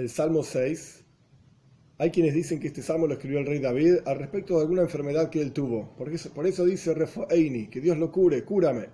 el 0.00 0.08
Salmo 0.08 0.42
6. 0.42 1.04
Hay 1.98 2.10
quienes 2.10 2.32
dicen 2.32 2.58
que 2.58 2.68
este 2.68 2.82
salmo 2.82 3.06
lo 3.06 3.12
escribió 3.12 3.38
el 3.38 3.46
rey 3.46 3.58
David 3.58 3.96
al 4.06 4.18
respecto 4.18 4.56
de 4.56 4.62
alguna 4.62 4.80
enfermedad 4.80 5.28
que 5.28 5.42
él 5.42 5.52
tuvo. 5.52 5.94
Por 5.96 6.08
eso, 6.08 6.32
por 6.32 6.46
eso 6.46 6.64
dice 6.64 6.94
Refoeini, 6.94 7.68
que 7.68 7.82
Dios 7.82 7.98
lo 7.98 8.10
cure, 8.10 8.42
cúrame. 8.42 8.88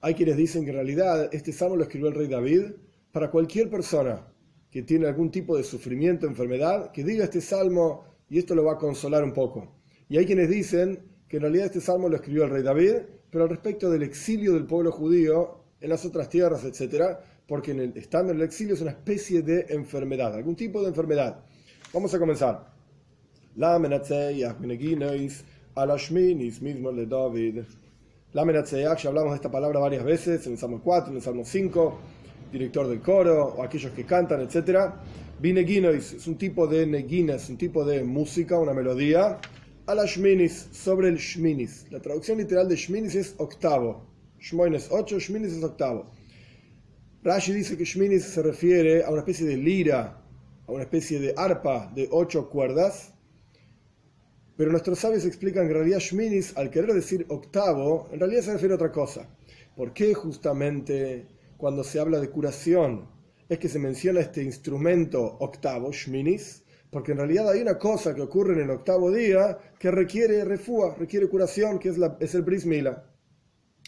Hay 0.00 0.14
quienes 0.14 0.36
dicen 0.36 0.64
que 0.64 0.70
en 0.70 0.76
realidad 0.76 1.32
este 1.32 1.52
salmo 1.52 1.76
lo 1.76 1.84
escribió 1.84 2.08
el 2.08 2.14
rey 2.14 2.26
David 2.26 2.72
para 3.12 3.30
cualquier 3.30 3.70
persona 3.70 4.26
que 4.72 4.82
tiene 4.82 5.06
algún 5.06 5.30
tipo 5.30 5.56
de 5.56 5.62
sufrimiento, 5.62 6.26
enfermedad, 6.26 6.90
que 6.90 7.04
diga 7.04 7.24
este 7.24 7.40
salmo 7.40 8.04
y 8.28 8.38
esto 8.38 8.56
lo 8.56 8.64
va 8.64 8.72
a 8.72 8.78
consolar 8.78 9.22
un 9.22 9.32
poco. 9.32 9.76
Y 10.08 10.18
hay 10.18 10.26
quienes 10.26 10.50
dicen 10.50 10.98
que 11.28 11.36
en 11.36 11.42
realidad 11.42 11.66
este 11.66 11.80
salmo 11.80 12.08
lo 12.08 12.16
escribió 12.16 12.42
el 12.42 12.50
rey 12.50 12.64
David, 12.64 12.94
pero 13.30 13.44
al 13.44 13.50
respecto 13.50 13.88
del 13.88 14.02
exilio 14.02 14.54
del 14.54 14.66
pueblo 14.66 14.90
judío 14.90 15.60
en 15.80 15.90
las 15.90 16.04
otras 16.04 16.28
tierras, 16.28 16.64
etc., 16.64 17.18
porque 17.46 17.72
en 17.72 17.80
el, 17.80 17.96
estando 17.96 18.32
en 18.32 18.38
el 18.38 18.44
exilio 18.44 18.74
es 18.74 18.80
una 18.80 18.92
especie 18.92 19.42
de 19.42 19.66
enfermedad, 19.70 20.34
algún 20.34 20.56
tipo 20.56 20.82
de 20.82 20.88
enfermedad. 20.88 21.44
Vamos 21.92 22.14
a 22.14 22.18
comenzar. 22.18 22.72
La 23.56 23.78
mismo 26.60 26.92
de 26.92 27.06
David. 27.06 27.60
La 28.32 28.44
ya 28.64 29.08
hablamos 29.08 29.30
de 29.30 29.36
esta 29.36 29.50
palabra 29.50 29.78
varias 29.78 30.04
veces, 30.04 30.44
en 30.46 30.52
el 30.52 30.58
Salmo 30.58 30.80
4, 30.82 31.10
en 31.10 31.16
el 31.16 31.22
Salmo 31.22 31.44
5, 31.44 31.98
director 32.50 32.88
del 32.88 33.00
coro, 33.00 33.54
o 33.56 33.62
aquellos 33.62 33.92
que 33.92 34.04
cantan, 34.04 34.40
etc. 34.40 34.92
Bineginois 35.40 36.14
es 36.14 36.26
un 36.26 36.36
tipo 36.36 36.66
de 36.66 36.86
negina, 36.86 37.34
es 37.34 37.48
un 37.48 37.56
tipo 37.56 37.84
de 37.84 38.02
música, 38.02 38.58
una 38.58 38.72
melodía. 38.72 39.38
A 39.86 39.94
la 39.94 40.06
shminis, 40.06 40.68
sobre 40.72 41.08
el 41.08 41.18
shminis. 41.18 41.86
La 41.90 42.00
traducción 42.00 42.38
literal 42.38 42.68
de 42.68 42.74
shminis 42.74 43.14
es 43.14 43.34
octavo. 43.38 44.04
Shmoin 44.40 44.74
es 44.74 44.88
ocho, 44.90 45.20
shminis 45.20 45.52
es 45.52 45.62
octavo. 45.62 46.10
Rashi 47.24 47.54
dice 47.54 47.78
que 47.78 47.86
shminis 47.86 48.22
se 48.22 48.42
refiere 48.42 49.02
a 49.02 49.08
una 49.08 49.20
especie 49.20 49.46
de 49.46 49.56
lira, 49.56 50.22
a 50.66 50.70
una 50.70 50.82
especie 50.82 51.18
de 51.18 51.32
arpa 51.34 51.90
de 51.94 52.06
ocho 52.10 52.50
cuerdas. 52.50 53.14
Pero 54.58 54.70
nuestros 54.70 54.98
sabios 54.98 55.24
explican 55.24 55.64
que 55.64 55.70
en 55.70 55.78
realidad 55.78 56.00
shminis, 56.00 56.54
al 56.54 56.70
querer 56.70 56.92
decir 56.92 57.24
octavo, 57.30 58.10
en 58.12 58.20
realidad 58.20 58.42
se 58.42 58.52
refiere 58.52 58.74
a 58.74 58.76
otra 58.76 58.92
cosa. 58.92 59.26
¿Por 59.74 59.94
qué 59.94 60.12
justamente 60.12 61.26
cuando 61.56 61.82
se 61.82 61.98
habla 61.98 62.20
de 62.20 62.28
curación 62.28 63.08
es 63.48 63.58
que 63.58 63.70
se 63.70 63.78
menciona 63.78 64.20
este 64.20 64.42
instrumento 64.42 65.38
octavo, 65.40 65.92
shminis? 65.92 66.62
Porque 66.90 67.12
en 67.12 67.18
realidad 67.18 67.48
hay 67.48 67.62
una 67.62 67.78
cosa 67.78 68.14
que 68.14 68.20
ocurre 68.20 68.52
en 68.52 68.60
el 68.60 68.70
octavo 68.70 69.10
día 69.10 69.56
que 69.78 69.90
requiere 69.90 70.44
refúa, 70.44 70.94
requiere 70.94 71.26
curación, 71.30 71.78
que 71.78 71.88
es, 71.88 71.96
la, 71.96 72.18
es 72.20 72.34
el 72.34 72.42
bris 72.42 72.66
mila, 72.66 73.10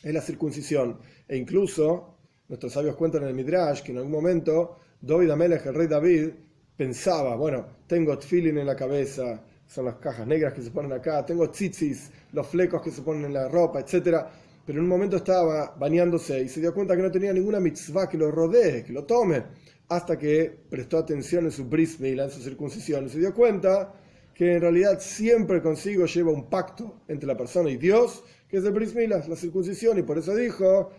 es 0.02 0.14
la 0.14 0.22
circuncisión. 0.22 1.00
E 1.28 1.36
incluso 1.36 2.15
nuestros 2.48 2.72
sabios 2.72 2.96
cuentan 2.96 3.22
en 3.22 3.28
el 3.28 3.34
Midrash 3.34 3.82
que 3.82 3.92
en 3.92 3.98
algún 3.98 4.12
momento 4.12 4.78
David 5.00 5.30
Amelech, 5.30 5.66
el 5.66 5.74
rey 5.74 5.86
David, 5.86 6.30
pensaba, 6.76 7.36
bueno, 7.36 7.66
tengo 7.86 8.16
tfilin 8.18 8.58
en 8.58 8.66
la 8.66 8.76
cabeza, 8.76 9.42
son 9.66 9.86
las 9.86 9.96
cajas 9.96 10.26
negras 10.26 10.52
que 10.52 10.62
se 10.62 10.70
ponen 10.70 10.92
acá, 10.92 11.24
tengo 11.24 11.50
tzitzis, 11.50 12.10
los 12.32 12.46
flecos 12.46 12.82
que 12.82 12.90
se 12.90 13.02
ponen 13.02 13.24
en 13.24 13.34
la 13.34 13.48
ropa, 13.48 13.80
etc. 13.80 14.24
Pero 14.64 14.78
en 14.78 14.84
un 14.84 14.88
momento 14.88 15.16
estaba 15.16 15.74
bañándose 15.78 16.40
y 16.40 16.48
se 16.48 16.60
dio 16.60 16.74
cuenta 16.74 16.96
que 16.96 17.02
no 17.02 17.10
tenía 17.10 17.32
ninguna 17.32 17.60
mitzvah 17.60 18.08
que 18.08 18.18
lo 18.18 18.30
rodee, 18.30 18.84
que 18.84 18.92
lo 18.92 19.04
tome, 19.04 19.42
hasta 19.88 20.18
que 20.18 20.56
prestó 20.68 20.98
atención 20.98 21.44
en 21.44 21.52
su 21.52 21.64
bris 21.64 22.00
en 22.00 22.30
su 22.30 22.42
circuncisión, 22.42 23.06
y 23.06 23.08
se 23.08 23.18
dio 23.18 23.32
cuenta 23.34 23.94
que 24.34 24.56
en 24.56 24.60
realidad 24.60 25.00
siempre 25.00 25.62
consigo 25.62 26.04
lleva 26.06 26.30
un 26.30 26.50
pacto 26.50 27.00
entre 27.08 27.26
la 27.26 27.36
persona 27.36 27.70
y 27.70 27.76
Dios, 27.76 28.22
que 28.48 28.58
es 28.58 28.64
el 28.64 28.72
bris 28.72 28.94
la 28.94 29.36
circuncisión, 29.36 29.98
y 29.98 30.02
por 30.02 30.18
eso 30.18 30.34
dijo, 30.34 30.90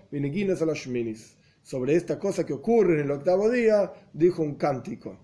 a 0.62 0.66
los 0.66 0.80
Sobre 1.64 1.96
esta 1.96 2.18
cosa 2.18 2.46
que 2.46 2.54
ocurre 2.54 2.96
en 2.96 3.06
el 3.06 3.12
octavo 3.12 3.50
día, 3.50 3.92
dijo 4.14 4.42
un 4.42 4.56
cántico. 4.56 5.18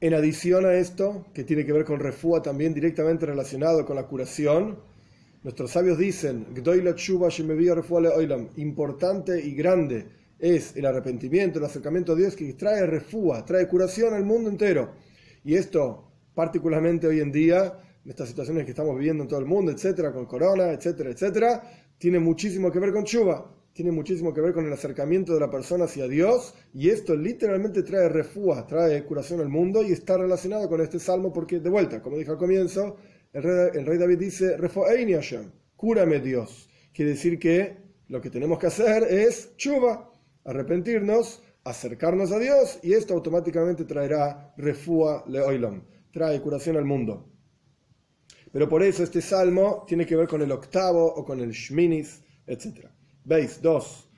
En 0.00 0.14
adición 0.14 0.66
a 0.66 0.74
esto, 0.74 1.26
que 1.32 1.44
tiene 1.44 1.64
que 1.64 1.72
ver 1.72 1.84
con 1.84 1.98
refúa 1.98 2.42
también 2.42 2.74
directamente 2.74 3.24
relacionado 3.24 3.86
con 3.86 3.96
la 3.96 4.06
curación, 4.06 4.78
nuestros 5.42 5.70
sabios 5.70 5.98
dicen, 5.98 6.46
importante 8.56 9.44
y 9.44 9.54
grande 9.54 10.06
es 10.38 10.76
el 10.76 10.86
arrepentimiento, 10.86 11.58
el 11.58 11.64
acercamiento 11.64 12.12
a 12.12 12.16
Dios 12.16 12.34
que 12.34 12.52
trae 12.54 12.86
refúa, 12.86 13.44
trae 13.44 13.68
curación 13.68 14.14
al 14.14 14.24
mundo 14.24 14.50
entero. 14.50 14.92
Y 15.44 15.54
esto, 15.54 16.10
particularmente 16.34 17.06
hoy 17.06 17.20
en 17.20 17.32
día, 17.32 17.78
estas 18.04 18.28
situaciones 18.28 18.64
que 18.64 18.70
estamos 18.70 18.96
viviendo 18.96 19.22
en 19.22 19.28
todo 19.28 19.40
el 19.40 19.46
mundo, 19.46 19.72
etcétera, 19.72 20.12
con 20.12 20.26
corona, 20.26 20.72
etcétera, 20.72 21.10
etcétera, 21.10 21.62
tiene 21.98 22.18
muchísimo 22.18 22.70
que 22.70 22.78
ver 22.78 22.92
con 22.92 23.04
chuva 23.04 23.50
tiene 23.74 23.90
muchísimo 23.90 24.32
que 24.32 24.40
ver 24.40 24.54
con 24.54 24.64
el 24.66 24.72
acercamiento 24.72 25.34
de 25.34 25.40
la 25.40 25.50
persona 25.50 25.86
hacia 25.86 26.06
Dios 26.06 26.54
y 26.72 26.90
esto 26.90 27.16
literalmente 27.16 27.82
trae 27.82 28.08
refúa, 28.08 28.66
trae 28.68 29.04
curación 29.04 29.40
al 29.40 29.48
mundo 29.48 29.82
y 29.82 29.90
está 29.90 30.16
relacionado 30.16 30.68
con 30.68 30.80
este 30.80 31.00
salmo 31.00 31.32
porque, 31.32 31.58
de 31.58 31.70
vuelta, 31.70 32.00
como 32.00 32.16
dije 32.16 32.30
al 32.30 32.38
comienzo, 32.38 32.96
el 33.32 33.42
rey, 33.84 33.98
David 33.98 34.18
dice, 34.18 34.56
Refoeini 34.56 35.14
Hashem, 35.14 35.50
cúrame 35.74 36.20
Dios. 36.20 36.70
Quiere 36.92 37.10
decir 37.10 37.36
que 37.36 37.78
lo 38.06 38.20
que 38.20 38.30
tenemos 38.30 38.60
que 38.60 38.68
hacer 38.68 39.02
es 39.10 39.56
chuva, 39.56 40.08
arrepentirnos, 40.44 41.42
acercarnos 41.64 42.30
a 42.30 42.38
Dios 42.38 42.78
y 42.80 42.92
esto 42.92 43.14
automáticamente 43.14 43.84
traerá 43.86 44.54
refúa 44.56 45.24
leoilam, 45.26 45.82
trae 46.12 46.40
curación 46.40 46.76
al 46.76 46.84
mundo. 46.84 47.33
Pero 48.54 48.68
por 48.68 48.84
eso 48.84 49.02
este 49.02 49.20
salmo 49.20 49.84
tiene 49.84 50.06
que 50.06 50.14
ver 50.14 50.28
con 50.28 50.40
el 50.40 50.52
octavo 50.52 51.04
o 51.04 51.24
con 51.24 51.40
el 51.40 51.50
shminis, 51.50 52.22
etc. 52.46 52.86
Veis, 53.24 53.60
dos. 53.60 54.08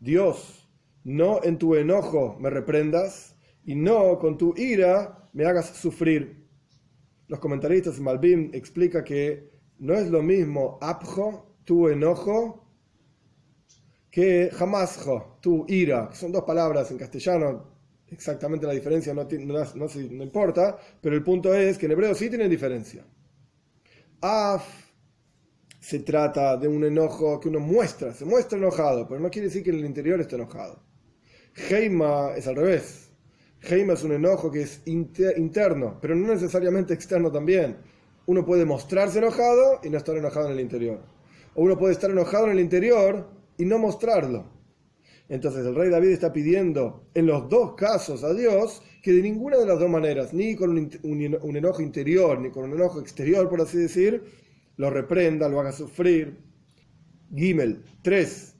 Dios, 0.00 0.68
no 1.04 1.44
en 1.44 1.56
tu 1.56 1.74
enojo 1.76 2.36
me 2.40 2.50
reprendas 2.50 3.36
y 3.64 3.76
no 3.76 4.18
con 4.18 4.36
tu 4.36 4.54
ira 4.56 5.30
me 5.32 5.44
hagas 5.44 5.68
sufrir. 5.68 6.44
Los 7.28 7.38
comentaristas 7.38 8.00
Malbim 8.00 8.50
explica 8.52 9.04
que 9.04 9.52
no 9.78 9.94
es 9.94 10.10
lo 10.10 10.20
mismo 10.20 10.78
abjo, 10.80 11.54
tu 11.64 11.86
enojo, 11.86 12.66
que 14.10 14.50
jamasjo, 14.52 15.38
tu 15.40 15.64
ira, 15.68 16.12
son 16.12 16.32
dos 16.32 16.42
palabras 16.42 16.90
en 16.90 16.98
castellano, 16.98 17.77
exactamente 18.10 18.66
la 18.66 18.72
diferencia 18.72 19.14
no, 19.14 19.24
no, 19.24 19.66
no 19.74 20.22
importa, 20.22 20.78
pero 21.00 21.14
el 21.14 21.22
punto 21.22 21.54
es 21.54 21.78
que 21.78 21.86
en 21.86 21.92
hebreo 21.92 22.14
sí 22.14 22.28
tienen 22.28 22.50
diferencia. 22.50 23.04
Af 24.20 24.88
se 25.80 26.00
trata 26.00 26.56
de 26.56 26.68
un 26.68 26.84
enojo 26.84 27.40
que 27.40 27.48
uno 27.48 27.60
muestra, 27.60 28.12
se 28.12 28.24
muestra 28.24 28.58
enojado, 28.58 29.06
pero 29.08 29.20
no 29.20 29.30
quiere 29.30 29.48
decir 29.48 29.62
que 29.62 29.70
en 29.70 29.78
el 29.78 29.86
interior 29.86 30.20
esté 30.20 30.34
enojado. 30.34 30.82
Heima 31.70 32.34
es 32.36 32.46
al 32.46 32.56
revés. 32.56 33.10
Heima 33.62 33.94
es 33.94 34.04
un 34.04 34.12
enojo 34.12 34.50
que 34.50 34.62
es 34.62 34.82
interno, 34.86 35.98
pero 36.00 36.14
no 36.14 36.34
necesariamente 36.34 36.94
externo 36.94 37.32
también. 37.32 37.78
Uno 38.26 38.44
puede 38.44 38.64
mostrarse 38.64 39.18
enojado 39.18 39.80
y 39.82 39.90
no 39.90 39.96
estar 39.96 40.16
enojado 40.16 40.46
en 40.46 40.52
el 40.52 40.60
interior. 40.60 41.00
O 41.54 41.62
uno 41.62 41.78
puede 41.78 41.94
estar 41.94 42.10
enojado 42.10 42.46
en 42.46 42.52
el 42.52 42.60
interior 42.60 43.26
y 43.56 43.64
no 43.64 43.78
mostrarlo. 43.78 44.57
Entonces 45.28 45.66
el 45.66 45.74
rey 45.74 45.90
David 45.90 46.08
está 46.08 46.32
pidiendo 46.32 47.04
en 47.14 47.26
los 47.26 47.48
dos 47.48 47.74
casos 47.74 48.24
a 48.24 48.32
Dios 48.32 48.82
que 49.02 49.12
de 49.12 49.22
ninguna 49.22 49.58
de 49.58 49.66
las 49.66 49.78
dos 49.78 49.90
maneras, 49.90 50.32
ni 50.32 50.56
con 50.56 50.70
un, 50.70 51.56
enojo 51.56 51.82
interior, 51.82 52.40
ni 52.40 52.50
con 52.50 52.64
un 52.64 52.72
enojo 52.72 53.00
exterior, 53.00 53.48
por 53.48 53.60
así 53.60 53.76
decir, 53.78 54.22
lo 54.76 54.90
reprenda, 54.90 55.48
lo 55.48 55.60
haga 55.60 55.72
sufrir. 55.72 56.38
Gimel 57.34 57.84
3. 58.02 58.54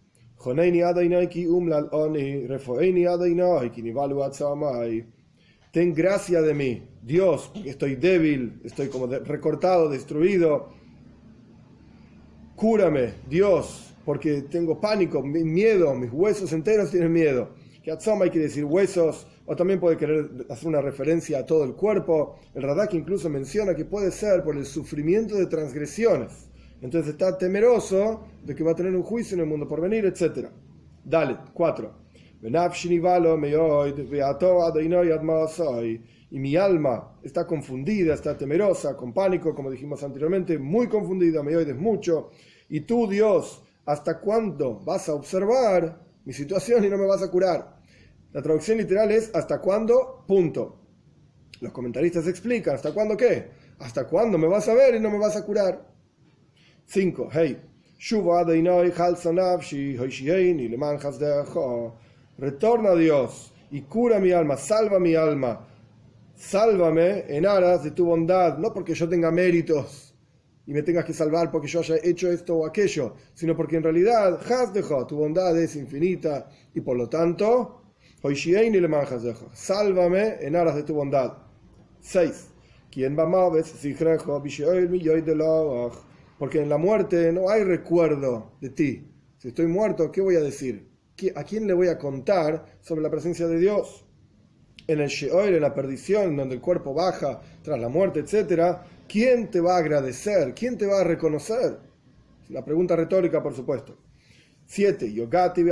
Ten 5.72 5.94
gracia 5.94 6.42
de 6.42 6.54
mí, 6.54 6.88
Dios, 7.02 7.50
estoy 7.64 7.96
débil, 7.96 8.60
estoy 8.64 8.88
como 8.88 9.06
recortado, 9.06 9.88
destruido. 9.88 10.70
Cúrame, 12.56 13.14
Dios, 13.28 13.94
porque 14.08 14.40
tengo 14.40 14.80
pánico, 14.80 15.22
miedo, 15.22 15.94
mis 15.94 16.10
huesos 16.10 16.50
enteros 16.54 16.90
tienen 16.90 17.12
miedo. 17.12 17.50
Que 17.82 17.90
atzoma 17.90 18.24
hay 18.24 18.30
que 18.30 18.38
decir 18.38 18.64
huesos, 18.64 19.26
o 19.44 19.54
también 19.54 19.78
puede 19.78 19.98
querer 19.98 20.30
hacer 20.48 20.66
una 20.66 20.80
referencia 20.80 21.40
a 21.40 21.44
todo 21.44 21.62
el 21.64 21.74
cuerpo. 21.74 22.38
El 22.54 22.62
Radak 22.62 22.94
incluso 22.94 23.28
menciona 23.28 23.74
que 23.74 23.84
puede 23.84 24.10
ser 24.10 24.42
por 24.42 24.56
el 24.56 24.64
sufrimiento 24.64 25.34
de 25.34 25.44
transgresiones. 25.44 26.48
Entonces 26.80 27.10
está 27.10 27.36
temeroso 27.36 28.24
de 28.42 28.54
que 28.54 28.64
va 28.64 28.70
a 28.70 28.74
tener 28.74 28.96
un 28.96 29.02
juicio 29.02 29.34
en 29.34 29.40
el 29.40 29.46
mundo 29.46 29.68
por 29.68 29.82
venir, 29.82 30.06
etc. 30.06 30.48
Dale, 31.04 31.36
4. 31.52 31.92
Y 36.30 36.38
mi 36.38 36.56
alma 36.56 37.18
está 37.22 37.46
confundida, 37.46 38.14
está 38.14 38.38
temerosa, 38.38 38.96
con 38.96 39.12
pánico, 39.12 39.54
como 39.54 39.70
dijimos 39.70 40.02
anteriormente, 40.02 40.58
muy 40.58 40.88
confundida, 40.88 41.42
me 41.42 41.54
oides 41.54 41.76
mucho. 41.76 42.30
Y 42.70 42.80
tú, 42.80 43.06
Dios, 43.06 43.64
¿hasta 43.88 44.20
cuándo 44.20 44.80
vas 44.80 45.08
a 45.08 45.14
observar 45.14 45.98
mi 46.26 46.34
situación 46.34 46.84
y 46.84 46.90
no 46.90 46.98
me 46.98 47.06
vas 47.06 47.22
a 47.22 47.30
curar? 47.30 47.78
La 48.32 48.42
traducción 48.42 48.76
literal 48.76 49.10
es 49.10 49.30
¿hasta 49.34 49.62
cuándo? 49.62 50.24
Punto. 50.28 50.82
Los 51.62 51.72
comentaristas 51.72 52.28
explican 52.28 52.74
¿hasta 52.74 52.92
cuándo 52.92 53.16
qué? 53.16 53.48
¿Hasta 53.78 54.06
cuándo 54.06 54.36
me 54.36 54.46
vas 54.46 54.68
a 54.68 54.74
ver 54.74 54.96
y 54.96 55.00
no 55.00 55.08
me 55.08 55.18
vas 55.18 55.36
a 55.36 55.44
curar? 55.44 55.88
5. 56.84 57.28
Hey. 57.32 57.62
Retorna 62.38 62.90
a 62.90 62.94
Dios 62.94 63.54
y 63.70 63.80
cura 63.80 64.20
mi 64.20 64.32
alma, 64.32 64.56
salva 64.58 65.00
mi 65.00 65.14
alma, 65.14 65.66
sálvame 66.36 67.24
en 67.26 67.46
aras 67.46 67.84
de 67.84 67.92
tu 67.92 68.04
bondad, 68.04 68.58
no 68.58 68.72
porque 68.72 68.94
yo 68.94 69.08
tenga 69.08 69.30
méritos 69.30 70.07
y 70.68 70.72
me 70.74 70.82
tengas 70.82 71.06
que 71.06 71.14
salvar 71.14 71.50
porque 71.50 71.66
yo 71.66 71.80
haya 71.80 71.96
hecho 72.04 72.30
esto 72.30 72.58
o 72.58 72.66
aquello, 72.66 73.14
sino 73.32 73.56
porque 73.56 73.76
en 73.76 73.84
realidad, 73.84 74.38
tu 75.08 75.16
bondad 75.16 75.58
es 75.58 75.74
infinita 75.76 76.50
y 76.74 76.82
por 76.82 76.94
lo 76.94 77.08
tanto, 77.08 77.80
sálvame 79.54 80.36
en 80.42 80.56
aras 80.56 80.76
de 80.76 80.82
tu 80.82 80.92
bondad. 80.92 81.38
6. 82.00 82.48
Porque 86.38 86.60
en 86.60 86.68
la 86.68 86.76
muerte 86.76 87.32
no 87.32 87.48
hay 87.48 87.64
recuerdo 87.64 88.52
de 88.60 88.68
ti. 88.68 89.10
Si 89.38 89.48
estoy 89.48 89.68
muerto, 89.68 90.12
¿qué 90.12 90.20
voy 90.20 90.36
a 90.36 90.40
decir? 90.40 90.86
¿A 91.34 91.44
quién 91.44 91.66
le 91.66 91.72
voy 91.72 91.88
a 91.88 91.96
contar 91.96 92.76
sobre 92.82 93.00
la 93.00 93.10
presencia 93.10 93.48
de 93.48 93.58
Dios? 93.58 94.04
En 94.86 95.00
el 95.00 95.08
Sheol, 95.08 95.54
en 95.54 95.62
la 95.62 95.72
perdición, 95.72 96.36
donde 96.36 96.56
el 96.56 96.60
cuerpo 96.60 96.92
baja 96.92 97.40
tras 97.62 97.80
la 97.80 97.88
muerte, 97.88 98.20
etc., 98.20 98.76
¿quién 99.08 99.50
te 99.50 99.60
va 99.60 99.76
a 99.76 99.78
agradecer? 99.78 100.54
¿Quién 100.54 100.78
te 100.78 100.86
va 100.86 101.00
a 101.00 101.04
reconocer? 101.04 101.78
La 102.48 102.64
pregunta 102.64 102.94
retórica, 102.94 103.42
por 103.42 103.54
supuesto. 103.54 103.98
7. 104.66 105.12
Yogati 105.12 105.64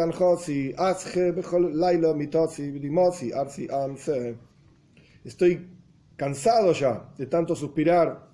Estoy 5.24 5.68
cansado 6.16 6.72
ya 6.72 7.12
de 7.18 7.26
tanto 7.26 7.54
suspirar. 7.54 8.26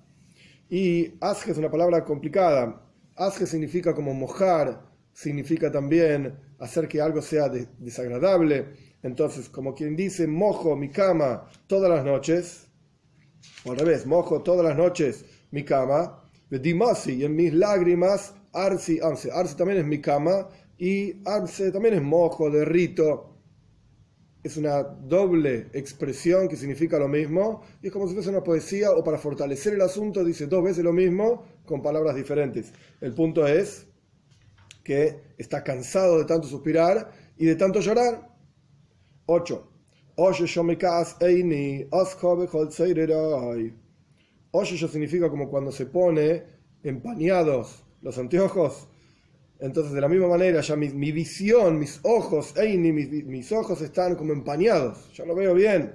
Y 0.69 1.13
asje 1.19 1.51
es 1.51 1.57
una 1.57 1.69
palabra 1.69 2.03
complicada. 2.05 2.81
Asje 3.15 3.45
significa 3.45 3.93
como 3.93 4.13
mojar, 4.13 4.81
significa 5.11 5.71
también 5.71 6.35
hacer 6.59 6.87
que 6.87 7.01
algo 7.01 7.21
sea 7.21 7.49
desagradable. 7.49 8.67
Entonces, 9.03 9.49
como 9.49 9.75
quien 9.75 9.95
dice, 9.95 10.27
mojo 10.27 10.75
mi 10.75 10.89
cama 10.89 11.45
todas 11.67 11.91
las 11.91 12.05
noches, 12.05 12.67
o 13.65 13.71
al 13.71 13.77
revés, 13.77 14.05
mojo 14.05 14.41
todas 14.41 14.65
las 14.65 14.77
noches 14.77 15.25
mi 15.51 15.63
cama, 15.63 16.23
dimasi 16.49 17.13
y 17.13 17.25
en 17.25 17.35
mis 17.35 17.53
lágrimas, 17.53 18.33
arsi, 18.51 18.99
arsi, 18.99 19.29
arsi 19.31 19.55
también 19.55 19.79
es 19.79 19.85
mi 19.85 20.01
cama, 20.01 20.47
y 20.77 21.21
arse 21.25 21.71
también 21.71 21.95
es 21.95 22.01
mojo, 22.01 22.49
derrito. 22.49 23.29
Es 24.43 24.57
una 24.57 24.83
doble 24.83 25.69
expresión 25.73 26.49
que 26.49 26.57
significa 26.57 26.99
lo 26.99 27.07
mismo, 27.07 27.61
y 27.81 27.87
es 27.87 27.93
como 27.93 28.07
si 28.07 28.13
fuese 28.13 28.29
una 28.29 28.43
poesía, 28.43 28.91
o 28.91 29.03
para 29.03 29.17
fortalecer 29.17 29.73
el 29.73 29.81
asunto, 29.81 30.23
dice 30.23 30.47
dos 30.47 30.63
veces 30.63 30.83
lo 30.83 30.91
mismo 30.91 31.45
con 31.65 31.81
palabras 31.81 32.15
diferentes. 32.15 32.73
El 32.99 33.13
punto 33.13 33.47
es 33.47 33.87
que 34.83 35.35
está 35.37 35.63
cansado 35.63 36.19
de 36.19 36.25
tanto 36.25 36.47
suspirar 36.47 37.11
y 37.37 37.45
de 37.45 37.55
tanto 37.55 37.79
llorar. 37.79 38.29
8. 39.25 39.72
Oye 40.15 40.47
significa 44.87 45.29
como 45.29 45.49
cuando 45.49 45.71
se 45.71 45.87
pone 45.87 46.43
empañados 46.83 47.83
los 48.01 48.17
anteojos. 48.19 48.87
Entonces, 49.59 49.93
de 49.93 50.01
la 50.01 50.09
misma 50.09 50.27
manera, 50.27 50.61
ya 50.61 50.75
mi, 50.75 51.11
visión, 51.11 51.79
mis 51.79 51.99
ojos, 52.03 52.53
mis, 52.57 53.25
mis, 53.25 53.51
ojos 53.51 53.81
están 53.81 54.15
como 54.15 54.33
empañados. 54.33 55.11
Ya 55.15 55.25
lo 55.25 55.33
veo 55.33 55.55
bien. 55.55 55.93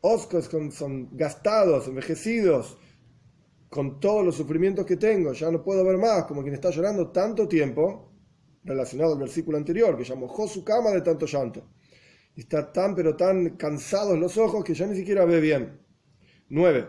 Oscos 0.00 0.48
son 0.70 1.08
gastados, 1.12 1.88
envejecidos, 1.88 2.78
con 3.68 3.98
todos 4.00 4.24
los 4.24 4.36
sufrimientos 4.36 4.86
que 4.86 4.96
tengo. 4.96 5.32
Ya 5.32 5.50
no 5.50 5.62
puedo 5.62 5.84
ver 5.84 5.98
más, 5.98 6.24
como 6.24 6.42
quien 6.42 6.54
está 6.54 6.70
llorando 6.70 7.10
tanto 7.10 7.48
tiempo 7.48 8.12
relacionado 8.64 9.14
al 9.14 9.18
versículo 9.18 9.58
anterior, 9.58 9.96
que 9.98 10.04
ya 10.04 10.14
mojó 10.14 10.46
su 10.46 10.64
cama 10.64 10.90
de 10.92 11.02
tanto 11.02 11.26
llanto. 11.26 11.64
Está 12.38 12.72
tan, 12.72 12.94
pero 12.94 13.16
tan 13.16 13.56
cansados 13.56 14.16
los 14.16 14.38
ojos 14.38 14.62
que 14.62 14.72
ya 14.72 14.86
ni 14.86 14.94
siquiera 14.94 15.24
ve 15.24 15.40
bien. 15.40 15.80
9. 16.48 16.86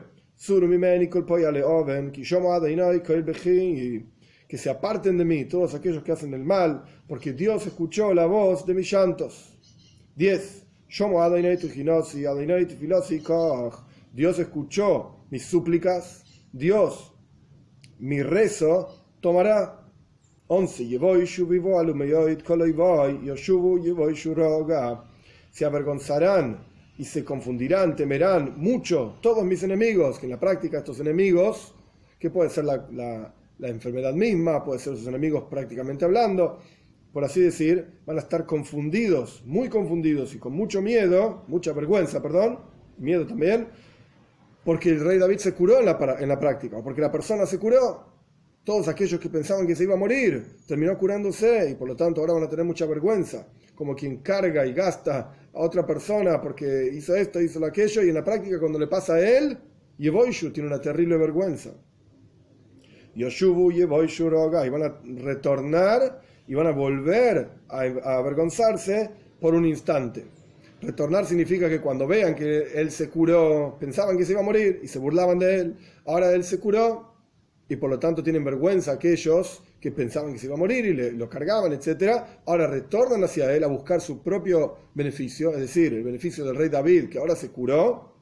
Que 4.47 4.57
se 4.59 4.69
aparten 4.69 5.17
de 5.17 5.25
mí 5.25 5.45
todos 5.45 5.73
aquellos 5.73 6.03
que 6.03 6.11
hacen 6.11 6.35
el 6.35 6.43
mal, 6.43 6.83
porque 7.07 7.33
Dios 7.33 7.65
escuchó 7.65 8.13
la 8.13 8.27
voz 8.27 8.63
de 8.67 8.75
mis 8.75 8.91
llantos. 8.91 9.57
10. 10.17 10.67
Dios 14.13 14.39
escuchó 14.39 15.25
mis 15.31 15.45
súplicas, 15.45 16.25
Dios 16.53 17.15
mi 17.97 18.21
rezo 18.21 19.03
tomará 19.19 19.83
11. 20.45 20.83
Se 25.49 25.65
avergonzarán 25.65 26.65
y 26.99 27.05
se 27.05 27.23
confundirán, 27.23 27.95
temerán 27.95 28.55
mucho 28.57 29.17
todos 29.21 29.45
mis 29.45 29.63
enemigos, 29.63 30.19
que 30.19 30.25
en 30.25 30.31
la 30.31 30.39
práctica 30.39 30.79
estos 30.79 30.99
enemigos, 30.99 31.73
que 32.19 32.29
puede 32.29 32.49
ser 32.49 32.65
la, 32.65 32.85
la, 32.91 33.69
enfermedad 33.69 34.13
misma, 34.13 34.63
puede 34.65 34.79
ser 34.79 34.97
sus 34.97 35.07
enemigos 35.07 35.45
prácticamente 35.49 36.03
hablando, 36.03 36.59
por 37.13 37.23
así 37.23 37.39
decir, 37.39 38.01
van 38.05 38.17
a 38.17 38.19
estar 38.19 38.45
confundidos, 38.45 39.41
muy 39.45 39.69
confundidos 39.69 40.35
y 40.35 40.39
con 40.39 40.51
mucho 40.51 40.81
miedo, 40.81 41.45
mucha 41.47 41.71
vergüenza, 41.71 42.21
perdón, 42.21 42.59
miedo 42.97 43.25
también, 43.25 43.69
porque 44.65 44.89
el 44.89 44.99
rey 44.99 45.17
David 45.17 45.37
se 45.37 45.53
curó 45.53 45.79
en 45.79 45.85
la, 45.85 46.17
en 46.19 46.27
la 46.27 46.37
práctica, 46.37 46.77
o 46.77 46.83
porque 46.83 46.99
la 46.99 47.11
persona 47.11 47.45
se 47.45 47.57
curó, 47.59 48.05
todos 48.69 48.87
aquellos 48.87 49.19
que 49.19 49.29
pensaban 49.29 49.65
que 49.65 49.75
se 49.75 49.85
iba 49.85 49.95
a 49.95 49.97
morir, 49.97 50.45
terminó 50.67 50.95
curándose 50.95 51.71
y 51.71 51.73
por 51.73 51.87
lo 51.87 51.95
tanto 51.95 52.21
ahora 52.21 52.33
van 52.33 52.43
a 52.43 52.47
tener 52.47 52.63
mucha 52.63 52.85
vergüenza, 52.85 53.47
como 53.73 53.95
quien 53.95 54.17
carga 54.17 54.63
y 54.63 54.73
gasta 54.73 55.33
a 55.51 55.59
otra 55.59 55.83
persona 55.87 56.39
porque 56.39 56.91
hizo 56.93 57.15
esto, 57.15 57.41
hizo 57.41 57.65
aquello, 57.65 58.03
y 58.03 58.09
en 58.09 58.13
la 58.13 58.23
práctica 58.23 58.59
cuando 58.59 58.77
le 58.77 58.85
pasa 58.85 59.15
a 59.15 59.27
él, 59.27 59.57
Yevoishu 59.97 60.51
tiene 60.51 60.67
una 60.67 60.79
terrible 60.79 61.17
vergüenza. 61.17 61.71
Yoshubu 63.15 63.71
Yevoishu 63.71 64.29
Roga, 64.29 64.63
y 64.67 64.69
van 64.69 64.83
a 64.83 65.01
retornar 65.23 66.21
y 66.47 66.53
van 66.53 66.67
a 66.67 66.71
volver 66.71 67.49
a, 67.69 67.79
a 67.79 68.17
avergonzarse 68.17 69.09
por 69.41 69.55
un 69.55 69.65
instante. 69.65 70.25
Retornar 70.79 71.25
significa 71.25 71.67
que 71.67 71.81
cuando 71.81 72.05
vean 72.05 72.35
que 72.35 72.67
él 72.75 72.91
se 72.91 73.09
curó, 73.09 73.77
pensaban 73.79 74.15
que 74.15 74.25
se 74.25 74.33
iba 74.33 74.41
a 74.41 74.45
morir 74.45 74.79
y 74.83 74.87
se 74.87 74.99
burlaban 74.99 75.39
de 75.39 75.55
él, 75.55 75.75
ahora 76.05 76.31
él 76.33 76.43
se 76.43 76.59
curó, 76.59 77.08
y 77.69 77.75
por 77.75 77.91
lo 77.91 77.99
tanto 77.99 78.23
tienen 78.23 78.43
vergüenza 78.43 78.93
aquellos 78.93 79.61
que 79.79 79.91
pensaban 79.91 80.33
que 80.33 80.39
se 80.39 80.47
iba 80.47 80.55
a 80.55 80.57
morir 80.57 80.85
y 80.85 80.93
le, 80.93 81.29
cargaban, 81.29 81.71
etc. 81.71 82.23
Ahora 82.47 82.65
retornan 82.65 83.23
hacia 83.23 83.55
él 83.55 83.63
a 83.63 83.67
buscar 83.67 84.01
su 84.01 84.23
propio 84.23 84.75
beneficio, 84.95 85.53
es 85.53 85.59
decir, 85.59 85.93
el 85.93 86.03
beneficio 86.03 86.43
del 86.43 86.55
rey 86.55 86.69
David, 86.69 87.09
que 87.09 87.19
ahora 87.19 87.35
se 87.35 87.49
curó, 87.49 88.15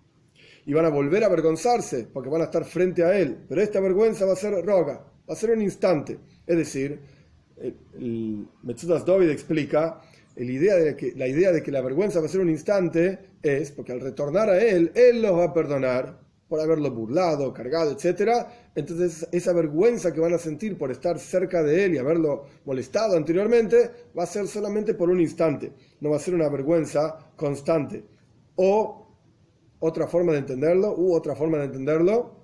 y 0.65 0.73
van 0.73 0.83
a 0.83 0.89
volver 0.89 1.23
a 1.23 1.27
avergonzarse 1.27 2.07
porque 2.11 2.29
van 2.29 2.41
a 2.41 2.45
estar 2.45 2.65
frente 2.65 3.05
a 3.05 3.17
él. 3.17 3.37
Pero 3.47 3.61
esta 3.61 3.79
vergüenza 3.79 4.25
va 4.25 4.33
a 4.33 4.35
ser 4.35 4.53
roga, 4.65 5.05
va 5.27 5.33
a 5.33 5.37
ser 5.37 5.51
un 5.51 5.61
instante. 5.61 6.19
Es 6.45 6.57
decir, 6.57 6.99
el, 7.55 8.45
Metzudas 8.63 9.05
David 9.05 9.29
explica 9.29 10.01
la 10.35 10.43
idea, 10.51 10.75
de 10.75 10.97
que, 10.97 11.13
la 11.15 11.25
idea 11.25 11.53
de 11.53 11.63
que 11.63 11.71
la 11.71 11.81
vergüenza 11.81 12.19
va 12.19 12.25
a 12.25 12.29
ser 12.29 12.41
un 12.41 12.49
instante 12.49 13.17
es 13.41 13.71
porque 13.71 13.93
al 13.93 14.01
retornar 14.01 14.49
a 14.49 14.61
él, 14.61 14.91
él 14.93 15.21
los 15.21 15.37
va 15.37 15.45
a 15.45 15.53
perdonar 15.53 16.26
por 16.47 16.59
haberlo 16.59 16.91
burlado, 16.91 17.53
cargado, 17.53 17.91
etc. 17.91 18.47
Entonces 18.75 19.27
esa 19.31 19.53
vergüenza 19.53 20.13
que 20.13 20.19
van 20.19 20.33
a 20.33 20.37
sentir 20.37 20.77
por 20.77 20.91
estar 20.91 21.19
cerca 21.19 21.61
de 21.63 21.85
él 21.85 21.95
y 21.95 21.97
haberlo 21.97 22.45
molestado 22.65 23.17
anteriormente 23.17 23.91
va 24.17 24.23
a 24.23 24.27
ser 24.27 24.47
solamente 24.47 24.93
por 24.93 25.09
un 25.09 25.19
instante, 25.19 25.73
no 25.99 26.11
va 26.11 26.17
a 26.17 26.19
ser 26.19 26.33
una 26.33 26.49
vergüenza 26.49 27.17
constante. 27.35 28.03
O 28.55 29.07
otra 29.79 30.07
forma 30.07 30.31
de 30.33 30.39
entenderlo, 30.39 30.95
u 30.97 31.13
otra 31.13 31.35
forma 31.35 31.57
de 31.59 31.65
entenderlo, 31.65 32.37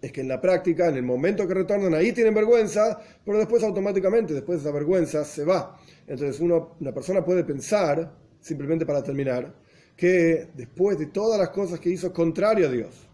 es 0.00 0.12
que 0.12 0.20
en 0.20 0.28
la 0.28 0.40
práctica, 0.40 0.88
en 0.88 0.96
el 0.96 1.02
momento 1.04 1.46
que 1.46 1.54
retornan, 1.54 1.94
ahí 1.94 2.12
tienen 2.12 2.34
vergüenza, 2.34 3.00
pero 3.24 3.38
después 3.38 3.62
automáticamente, 3.62 4.34
después 4.34 4.62
de 4.62 4.68
esa 4.68 4.74
vergüenza, 4.74 5.24
se 5.24 5.44
va. 5.44 5.78
Entonces 6.06 6.40
una 6.40 6.92
persona 6.92 7.24
puede 7.24 7.44
pensar, 7.44 8.12
simplemente 8.40 8.84
para 8.84 9.02
terminar, 9.02 9.54
que 9.96 10.48
después 10.54 10.98
de 10.98 11.06
todas 11.06 11.38
las 11.38 11.50
cosas 11.50 11.78
que 11.78 11.90
hizo 11.90 12.12
contrario 12.12 12.66
a 12.66 12.70
Dios, 12.70 13.08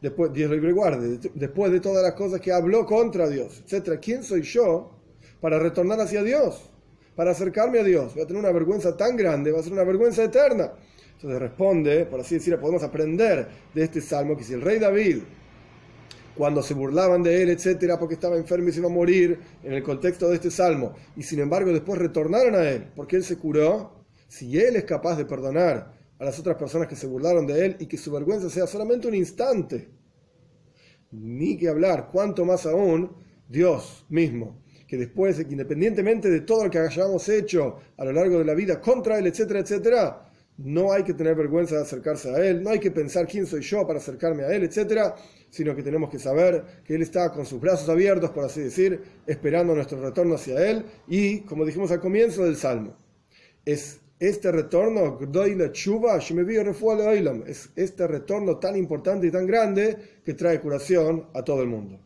después, 0.00 0.32
Dios 0.32 0.50
lo 0.50 0.74
guarde, 0.74 1.18
después 1.34 1.72
de 1.72 1.80
todas 1.80 2.02
las 2.02 2.14
cosas 2.14 2.40
que 2.40 2.52
habló 2.52 2.86
contra 2.86 3.28
Dios, 3.28 3.62
etc. 3.66 3.98
¿Quién 4.00 4.22
soy 4.22 4.42
yo 4.42 4.90
para 5.40 5.58
retornar 5.58 6.00
hacia 6.00 6.22
Dios? 6.22 6.70
Para 7.16 7.32
acercarme 7.32 7.80
a 7.80 7.84
Dios. 7.84 8.14
Voy 8.14 8.22
a 8.22 8.26
tener 8.26 8.40
una 8.40 8.52
vergüenza 8.52 8.96
tan 8.96 9.16
grande, 9.16 9.52
va 9.52 9.60
a 9.60 9.62
ser 9.62 9.72
una 9.72 9.84
vergüenza 9.84 10.24
eterna. 10.24 10.72
Entonces 11.14 11.40
responde, 11.40 12.06
por 12.06 12.20
así 12.20 12.36
decirlo, 12.36 12.60
podemos 12.60 12.82
aprender 12.84 13.48
de 13.74 13.82
este 13.82 14.00
salmo 14.00 14.36
que 14.36 14.44
si 14.44 14.52
el 14.52 14.60
rey 14.60 14.78
David, 14.78 15.18
cuando 16.36 16.62
se 16.62 16.74
burlaban 16.74 17.24
de 17.24 17.42
él, 17.42 17.50
etcétera, 17.50 17.98
porque 17.98 18.14
estaba 18.14 18.36
enfermo 18.36 18.68
y 18.68 18.72
se 18.72 18.78
iba 18.78 18.88
a 18.88 18.92
morir, 18.92 19.40
en 19.64 19.72
el 19.72 19.82
contexto 19.82 20.28
de 20.28 20.36
este 20.36 20.52
salmo, 20.52 20.94
y 21.16 21.24
sin 21.24 21.40
embargo 21.40 21.72
después 21.72 21.98
retornaron 21.98 22.54
a 22.54 22.70
él, 22.70 22.86
porque 22.94 23.16
él 23.16 23.24
se 23.24 23.36
curó, 23.36 24.04
si 24.28 24.60
él 24.60 24.76
es 24.76 24.84
capaz 24.84 25.16
de 25.16 25.24
perdonar 25.24 25.97
a 26.18 26.24
las 26.24 26.38
otras 26.38 26.56
personas 26.56 26.88
que 26.88 26.96
se 26.96 27.06
burlaron 27.06 27.46
de 27.46 27.64
él 27.64 27.76
y 27.78 27.86
que 27.86 27.96
su 27.96 28.10
vergüenza 28.10 28.50
sea 28.50 28.66
solamente 28.66 29.08
un 29.08 29.14
instante. 29.14 29.88
Ni 31.10 31.56
que 31.56 31.68
hablar, 31.68 32.10
cuanto 32.10 32.44
más 32.44 32.66
aún 32.66 33.12
Dios 33.48 34.04
mismo, 34.08 34.62
que 34.86 34.96
después, 34.96 35.38
independientemente 35.38 36.28
de 36.28 36.40
todo 36.40 36.64
lo 36.64 36.70
que 36.70 36.78
hayamos 36.78 37.28
hecho 37.28 37.76
a 37.96 38.04
lo 38.04 38.12
largo 38.12 38.38
de 38.38 38.44
la 38.44 38.54
vida 38.54 38.80
contra 38.80 39.18
Él, 39.18 39.26
etcétera, 39.26 39.60
etcétera, 39.60 40.30
no 40.58 40.92
hay 40.92 41.04
que 41.04 41.14
tener 41.14 41.36
vergüenza 41.36 41.76
de 41.76 41.82
acercarse 41.82 42.30
a 42.30 42.44
Él, 42.44 42.62
no 42.62 42.70
hay 42.70 42.80
que 42.80 42.90
pensar 42.90 43.26
quién 43.26 43.46
soy 43.46 43.62
yo 43.62 43.86
para 43.86 44.00
acercarme 44.00 44.42
a 44.42 44.52
Él, 44.52 44.64
etcétera, 44.64 45.14
sino 45.50 45.74
que 45.74 45.82
tenemos 45.82 46.10
que 46.10 46.18
saber 46.18 46.82
que 46.84 46.96
Él 46.96 47.02
está 47.02 47.30
con 47.30 47.46
sus 47.46 47.60
brazos 47.60 47.88
abiertos, 47.88 48.30
por 48.30 48.44
así 48.44 48.60
decir, 48.60 49.00
esperando 49.26 49.74
nuestro 49.74 50.00
retorno 50.00 50.34
hacia 50.34 50.68
Él 50.68 50.84
y, 51.06 51.40
como 51.40 51.64
dijimos 51.64 51.90
al 51.92 52.00
comienzo 52.00 52.44
del 52.44 52.56
Salmo, 52.56 52.96
es 53.64 54.00
este 54.20 54.50
retorno, 54.50 55.18
es 57.46 57.70
este 57.76 58.06
retorno 58.06 58.58
tan 58.58 58.76
importante 58.76 59.26
y 59.26 59.30
tan 59.30 59.46
grande 59.46 60.20
que 60.24 60.34
trae 60.34 60.60
curación 60.60 61.26
a 61.34 61.42
todo 61.42 61.62
el 61.62 61.68
mundo. 61.68 62.00